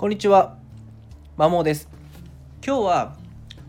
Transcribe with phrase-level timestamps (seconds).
[0.00, 0.56] こんにちは、
[1.36, 1.86] まもです。
[2.66, 3.16] 今日は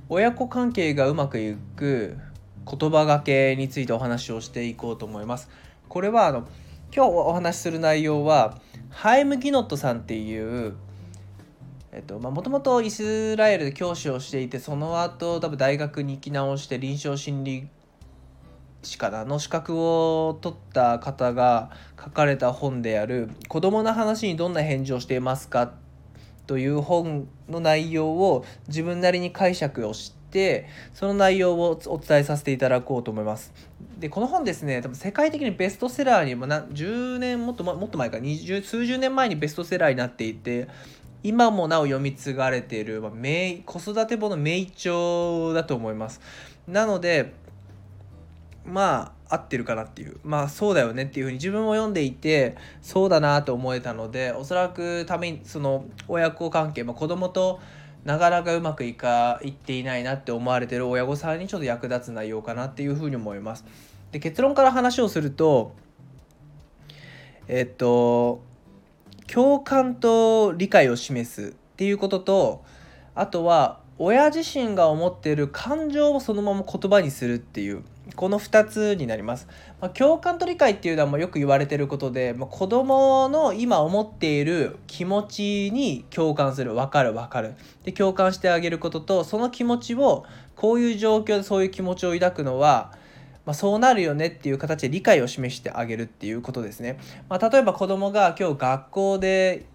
[0.07, 2.17] 親子関係がうまくいく
[2.65, 5.49] 言葉がけについてお話をしていこうと思います。
[5.89, 6.47] これはあの
[6.95, 8.57] 今日お話しする内容は
[8.89, 10.75] ハイム・ギノットさんっていう
[11.91, 17.67] えっとまあ、もともとイスラエルで教師をしていてその後多分大学に行き直して臨床心理
[18.83, 21.71] 士かなの資格を取った方が
[22.01, 25.73] 書かれた本である「子供の話にどんな返事をしていますか?」
[26.47, 33.53] という本の内容を自分なりに解釈をしてその内容をお伝えさせていただこうと思います。
[33.97, 40.67] でこの本ですね多分世界的にベストセラーにもな10年もっともっと前か20数十年前にベストセラーになっていて
[41.23, 46.19] 今もなお読み継がれている、まあ、名子育て本の名著だと思います。
[46.67, 47.33] なので
[48.65, 57.59] まあ合ってるかなっていうまあそうだよねっていうふうに自分も読んでいてそうだなと思えたのでおそらくためにその親子関係、まあ、子供と
[58.03, 63.65] なかなかうまくいかいっていないなって思われてる親御さんにちょっと役立つ内容かなっていうふうに思います。
[64.11, 65.73] で結論から話をすると
[67.47, 68.43] えっと
[69.27, 72.65] 共感と理解を示すっていうことと
[73.15, 77.83] あとは親自身が思っている感情をそのまま言葉にするっていう
[78.15, 79.47] この2つになります。
[79.79, 92.99] まあ、共感と理解っていうのはもうよく言われてることで、まあ、子供の今思っている気持ちに共感する分かる分かるで共感してあげることとその気持ちをこういう状況でそういう気持ちを抱くのは
[93.45, 96.99] まあ、そうなるよねっていう形で理解を示してあげるっていうことですね。
[97.27, 99.65] まあ、例えば子供が今日学校で、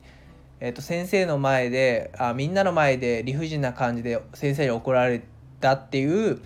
[0.61, 5.23] えー、と先生の前であみんなの前で理不尽な感じで先生に怒られ
[5.61, 6.41] たっていう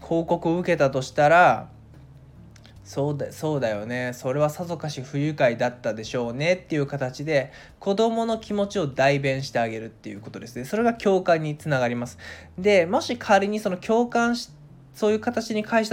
[0.00, 1.68] 報告を受けたとしたら
[2.90, 4.10] そうだそうだよね。
[4.14, 10.64] それはさぞかし不愉快だったでしょうねっていう形で子どもの気持ちを代弁してあげるっていうことですね。
[10.64, 12.18] それが共感につながります。
[12.58, 14.50] でもし仮にその共感し
[14.92, 15.92] そういう形に返し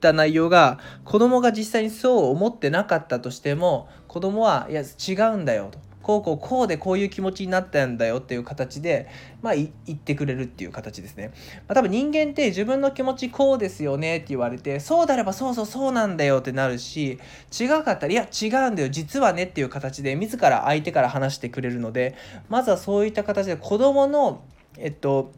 [0.00, 5.87] た内容が子供が実際にそう思ってなかったとしても子供はいや違うんだよと。
[6.08, 9.08] こうこうこうでこういう気持ちになったんだよっていう形で、
[9.42, 11.32] まあ、言ってくれるっていう形ですね。
[11.68, 17.18] まあ、多分人間って自分の気持ちこうですよねって言われて、そうであればそうそうそうなんだよってなるし、
[17.52, 22.14] 違かったら、いや違うんだよ、実はねっていう形で自ら相手から話してくれるので、
[22.48, 24.42] まずはそういった形で子供の、
[24.78, 25.30] えっと、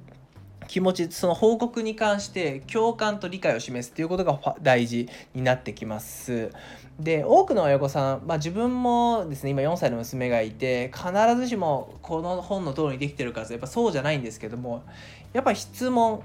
[0.71, 6.53] 気持ちその報告に関して共感と理解を示すっていうことが大事になってきます。
[7.01, 14.85] で多くの親御さん、まあ、自分もですね今4歳の娘がいて必ずしもこの本の通りにできてるかやっぱそうじゃないんですけども
[15.33, 16.23] やっぱ質問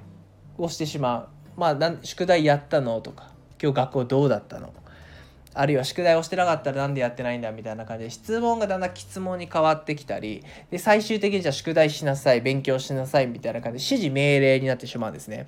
[0.59, 1.27] をしてしまう。
[1.57, 4.71] まあ、宿題やったのとか今日学校どうだったの
[5.55, 15.47] あるいは宿題をしてなかったらなんでやってないんだみたいな感じで質問がだんだん質問に変わってきたりで最終的にじゃあ宿題しなさい勉強しなさいみたいな感じで指示命令になってしまうんですね。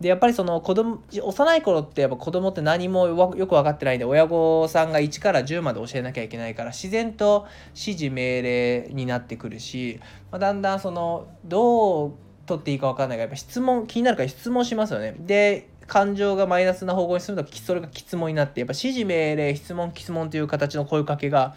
[0.00, 10.00] でやっぱりその子供幼い頃ってやっぱ子供って何もよく分かってないんで親御さんが1から10まで教えなきゃいけないから自然と指示命令になってくるし、
[10.32, 12.12] まあ、だんだんそのどう
[12.46, 15.14] 取っていいか分かんないからやっぱ質問気になるから質問しますよね。
[15.20, 21.54] で感情がマイナスな方向に進むとそれが質問になってやっぱ指示命令質問質問という形の声かけが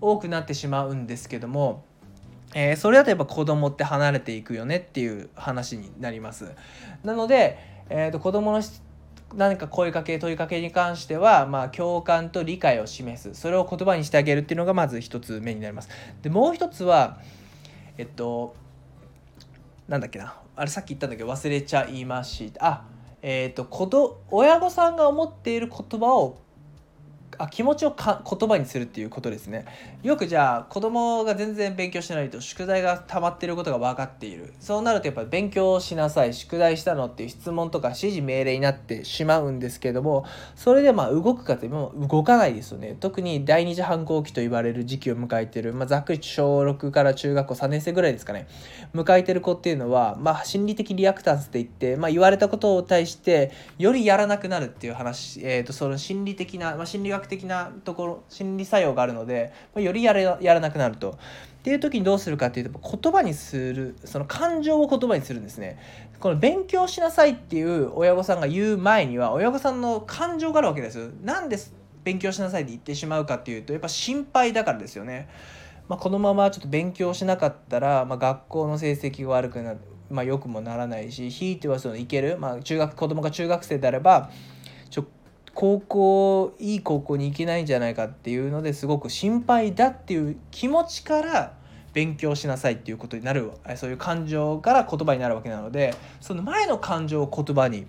[0.00, 1.84] 多くなってしまうんですけども、
[2.54, 6.50] えー、それだとやっぱ子供って離れていくよねっていう話になります。
[7.02, 7.58] なので、
[7.90, 8.62] えーと、子供の
[9.34, 15.90] 何か声かけ問いかけに関しては、まあ、共感と理解を示すそれを言葉にしてあげるっていうのがまず一つ目になります。
[16.22, 17.18] でもう一つは
[17.98, 18.56] えっと
[19.88, 22.93] なんだっけなあれさっき言ったんだけど忘れちゃいましたあ
[23.26, 26.43] えーと、と親御さんが思っている言葉を
[27.38, 29.64] あ気持ちをか言葉にするっていうことですね。
[30.02, 34.52] よくじゃあ子供が全然勉強してないと宿題が溜まってることが分かっている。
[34.60, 36.34] そうなるとやっぱ勉強しなさい。
[36.34, 40.24] 宿題したのっていう質問とか指示命令になってしまうんですけども
[40.56, 42.96] それでまあ動くかっても動かないですよね。
[43.00, 48.46] 特に第二次反抗期と言われる時期を迎えてる、まあ、ざっくり小6から中学校3年生ぐらいですかね。
[48.94, 61.12] 迎えてる子っていうのは、まあ、心理的リアクタンスって言って、まあ、言われたことに対してよりやらなくなるっていう話、えー、とその心理的な、まあ、心理学的なところ心理作用があるので、よりやれやらなくなると。
[61.12, 65.78] っていう時にどうするかっていうと言葉にするその感情を言葉にするんですね。
[66.20, 71.10] この勉強しなさいっていう親御さんが言う前には親御さんの感情があるわけです。
[71.22, 71.56] なんで
[72.02, 75.26] 勉強しなさいって言ってしまうかっていうとやっぱ心配だからですよね。
[75.88, 79.80] まあ、このままちょっと勉強しなかったら、まあ、学校の成績が悪くなる、
[80.10, 84.30] まあ、よくもならないしひいてはそのいける、まあ、中学子供が中学生であれば
[85.54, 91.54] 高校いい高校に行けないんじゃないかっていうのですごく心配だっていう気持ちから
[91.92, 97.86] 勉強しなさいっていうことになるそういう感情から言葉になるわけなのでその前の感情を言葉に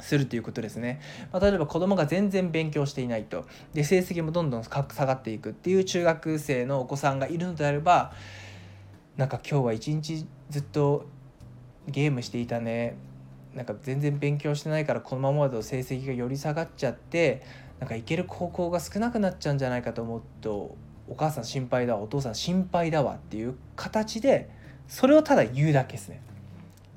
[0.00, 1.00] するということですね、
[1.32, 3.46] まあ、例えば子供が全然勉強していないと。
[3.74, 8.12] で成績もどんどん下がっていくっていう中学生のお子さんがいるのであれば
[9.16, 11.06] なんか今日は一日ずっと
[11.88, 12.96] ゲームしていたね。
[13.58, 17.42] なんか全然勉強してないからこのままだと成績がより下がっちゃって
[17.80, 20.76] なんか行ける高校が少なくなっちゃうんじゃないかと思うと
[21.08, 24.48] お母さん心配だわお父さん心配だわっていう形で
[24.86, 26.22] それをただ言うだけですね。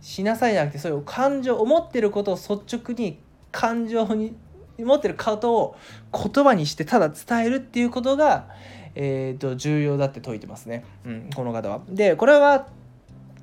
[0.02, 3.18] しなさいじゃなくてそういう感情思ってることを率直に
[3.52, 4.36] 感情に
[4.78, 5.76] 持ってることを
[6.14, 8.48] 言葉にしてただ伝えるっていうことが、
[8.94, 11.82] えーと、重要だって説いてますね、うん、この方は。
[11.90, 12.68] でこれは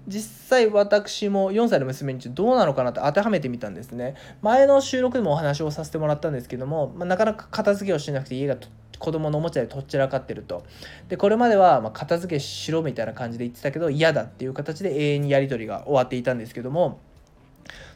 [0.08, 4.14] 実際私も4歳の娘にどうなのかなって当てはめてみたんですね。
[4.40, 8.56] 前の収録でもお話をさせてもらったんですけども、まあ、なかなか片付けをしなくて家が
[8.98, 10.64] 子供のおもちゃでとっちらかってると。
[11.08, 17.00] でこれまではま片付けしろみたいな感じで言ってたけど嫌だっていう形で永遠にやり取りが終わっていたんですけども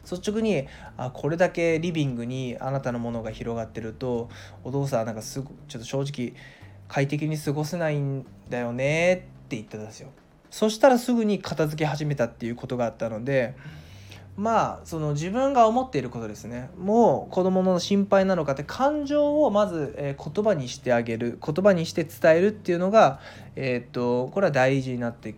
[0.09, 0.67] 率直に
[0.97, 4.29] あこれだけリビングにあなたのものが広がってると
[4.63, 6.33] お父さんなんかすごちょっと正直
[6.87, 9.17] 快適に過ごせないんだよねっ
[9.49, 10.09] て言ってたんですよ。
[10.53, 13.55] そしたらすぐに片付け始めたっていうことがあったので
[14.37, 23.19] まあその自分が思っていることですねもう子どもの心配なのかって感情をまず、え、言葉にしてあげる言葉にして伝えるっていうのが、
[23.55, 25.33] えー、っとこれは大事になって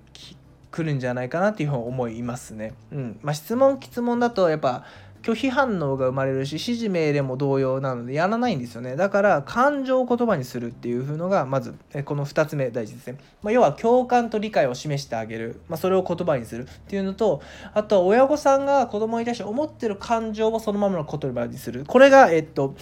[0.69, 2.73] くるんじゃないかなっていうふうに思いますね。
[2.91, 4.83] うんまあ、質問質問だとやっぱ
[5.25, 8.95] 拒否反応が生まれるし指示命令も同様なのでやらないんですよね。
[8.95, 11.73] だから感情を言葉にするっていうのがまず
[12.05, 17.41] この2つ目大事ですね、まあ、要は共感と理解を示してあげる、まあ、それを言葉にするっていうのと
[17.73, 21.85] あとは親御さんが子供に対して思ってる感情をそのままの言葉にする。
[21.87, 22.75] これがえっと、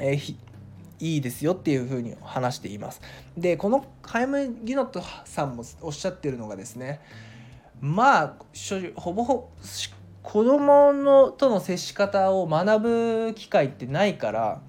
[0.00, 0.36] えー
[1.00, 3.00] いいですよっていうふうに話しています。
[3.36, 7.00] でこのハイム・ギノットさんもおっしゃってるのがですね
[7.80, 8.34] まあ
[8.96, 9.50] ほぼほ
[10.28, 12.82] 子供のとの接し方を学
[13.30, 14.60] ぶ機会ってないから、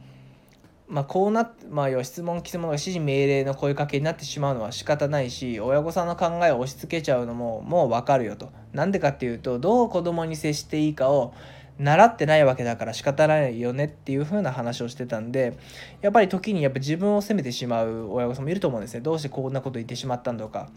[0.87, 8.53] まあ、こうなって、まあ、要は質問質問が指示命令の声かけになってしまうのは仕方ないし親御さんの考えを押し付けちゃうのももう分かるよと。
[8.71, 11.33] なんでかっていうとどう子供に接していいかを
[11.77, 15.57] 習ってないわけだから仕方ないよねっていう風な話をしてたんで
[15.99, 20.69] やっぱり時にやっぱ自分を責めてしまう親御さんもいると思うんですねどうしてこんなこと言ってしまったんだとか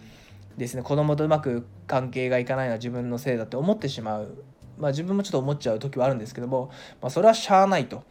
[0.57, 4.45] ですね子供とうまく関係がいかないのは自分のせいだって思ってしまう
[4.79, 6.71] まあ、自分もちょっと思っちゃう時はあるんですけども、
[7.01, 8.03] まあ、それはしゃあないと。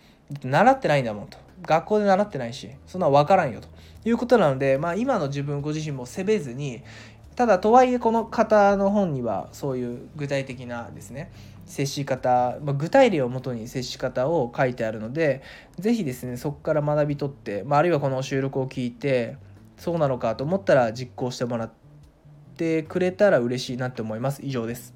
[0.43, 1.37] 習ってないんだもんと。
[1.63, 3.67] 学校で習ってないしそんな分からんよと。
[4.03, 6.81] いうことなので、まあ、今の自分ご自身も責めずに
[7.35, 11.31] ただとはいえこの方の本にはそういう具体的なですね
[11.65, 15.41] 接し方、まあ、具体例をもとに接し方を書いてあるので
[15.77, 19.37] 是非ですねそこから学び取って、まあ、あるいはこの収録を聞いて
[19.77, 21.71] そうなのかと思ったら実行してもらっ
[22.57, 24.41] てくれたら嬉しいなって思います。
[24.43, 24.93] 以上です。